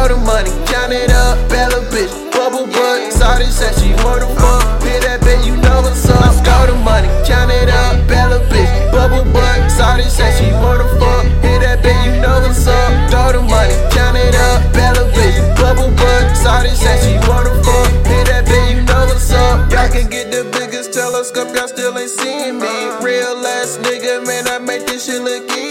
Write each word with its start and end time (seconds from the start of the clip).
Throw 0.00 0.16
the 0.16 0.24
money, 0.24 0.48
count 0.64 0.96
it 0.96 1.12
up. 1.12 1.36
Bella 1.50 1.84
bitch, 1.92 2.08
bubble 2.32 2.64
butt. 2.64 3.12
Shawty 3.12 3.44
said 3.52 3.76
she 3.76 3.92
wanna 4.00 4.24
fuck. 4.40 4.64
Hit 4.80 5.04
that 5.04 5.20
bitch, 5.20 5.44
you 5.44 5.60
know 5.60 5.84
what's 5.84 6.08
up. 6.08 6.40
Throw 6.40 6.72
the 6.72 6.76
money, 6.80 7.04
count 7.28 7.52
it 7.52 7.68
up. 7.68 8.08
Bella 8.08 8.40
bitch, 8.48 8.72
bubble 8.96 9.28
butt. 9.28 9.60
Shawty 9.76 10.08
said 10.08 10.32
she 10.40 10.56
wanna 10.56 10.88
fuck. 10.96 11.28
Hit 11.44 11.60
that 11.60 11.84
bitch, 11.84 12.00
you 12.08 12.16
know 12.16 12.40
what's 12.40 12.66
up. 12.66 13.12
Throw 13.12 13.28
the 13.36 13.42
money, 13.44 13.76
count 13.92 14.16
it 14.16 14.32
up. 14.32 14.72
Bella 14.72 15.04
bitch, 15.12 15.36
bubble 15.60 15.92
butt. 15.92 16.24
Shawty 16.32 16.72
said 16.72 16.96
she 17.04 17.20
wanna 17.28 17.52
fuck. 17.60 17.92
Hit 18.08 18.24
that 18.32 18.48
bitch, 18.48 18.72
you 18.72 18.80
know 18.80 19.04
what's 19.04 19.30
up. 19.36 19.68
Y'all 19.68 19.92
can 19.92 20.08
get 20.08 20.32
the 20.32 20.48
biggest 20.48 20.94
telescope, 20.94 21.52
y'all 21.52 21.68
still 21.68 21.92
ain't 21.98 22.08
seeing 22.08 22.56
me. 22.56 22.72
Real 23.04 23.36
ass 23.44 23.76
nigga, 23.84 24.24
man, 24.24 24.48
I 24.48 24.64
make 24.64 24.86
this 24.86 25.04
shit 25.04 25.20
look 25.20 25.44
easy. 25.52 25.69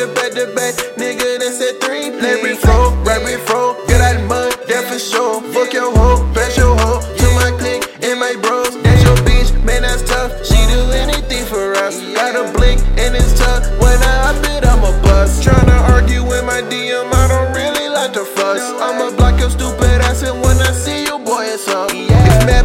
To 0.00 0.06
back 0.14 0.32
to 0.32 0.46
back, 0.56 0.74
nigga, 0.96 1.38
that's 1.38 1.58
said 1.58 1.76
three. 1.80 2.08
Let 2.08 2.42
me 2.42 2.56
flow, 2.56 2.96
right 3.04 3.20
me 3.20 3.36
flow, 3.44 3.76
get 3.86 4.00
out 4.00 4.16
the 4.16 4.24
mud, 4.24 4.52
that 4.68 4.88
for 4.88 4.98
sure. 4.98 5.42
Fuck 5.52 5.74
your 5.74 5.92
hoe, 5.92 6.24
pass 6.32 6.56
your 6.56 6.72
hoe 6.72 7.04
to 7.04 7.26
my 7.36 7.52
clique 7.60 7.84
and 8.00 8.18
my 8.18 8.32
bros. 8.40 8.80
That's 8.80 9.02
your 9.04 9.16
bitch, 9.28 9.52
man, 9.62 9.82
that's 9.82 10.00
tough. 10.08 10.32
She 10.46 10.56
do 10.72 10.80
anything 10.96 11.44
for 11.44 11.74
us. 11.84 12.00
Got 12.16 12.32
a 12.32 12.48
blink 12.56 12.80
and 12.96 13.12
it's 13.14 13.36
tough. 13.38 13.68
When 13.76 13.98
I 14.00 14.14
hop 14.24 14.40
it, 14.48 14.64
I'm 14.64 14.80
a 14.80 14.92
bust. 15.02 15.44
Tryna 15.44 15.76
argue 15.92 16.24
with 16.24 16.44
my 16.46 16.62
DM, 16.62 17.12
I 17.12 17.28
don't 17.28 17.52
really 17.52 17.88
like 17.92 18.14
to 18.14 18.24
fuss. 18.24 18.62
I'ma 18.80 19.14
block 19.16 19.38
your 19.38 19.50
stupid 19.50 20.00
ass, 20.08 20.22
and 20.22 20.40
when 20.40 20.56
I 20.64 20.72
see 20.72 21.04
you, 21.04 21.18
boy, 21.18 21.44
it's 21.44 21.68
up. 21.68 22.09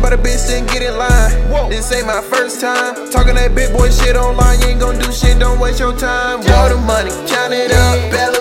By 0.06 0.16
the 0.16 0.22
bitch, 0.22 0.46
then 0.46 0.68
get 0.68 0.84
in 0.84 0.96
line. 1.00 1.32
Whoa. 1.50 1.68
This 1.68 1.92
ain't 1.92 2.06
my 2.06 2.22
first 2.22 2.62
time. 2.62 3.10
Talking 3.10 3.34
that 3.42 3.56
big 3.56 3.76
boy 3.76 3.90
shit 3.90 4.16
online, 4.16 4.62
you 4.62 4.68
ain't 4.68 4.80
gon' 4.80 5.00
do 5.00 5.12
shit, 5.12 5.40
don't 5.40 5.60
waste 5.60 5.80
your 5.80 5.98
time. 5.98 6.42
Blow 6.42 6.70
the 6.70 6.78
money, 6.78 7.10
count 7.28 7.52
it 7.54 7.72
up. 7.72 8.35